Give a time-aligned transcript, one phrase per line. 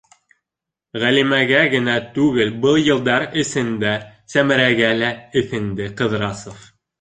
[1.01, 3.93] Ғәлимәгә генә түгел, был йылдар эсендә
[4.35, 6.67] Сәмәрәгә лә эҫенде Ҡыҙрасов.